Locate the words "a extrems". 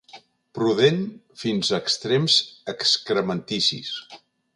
1.71-2.39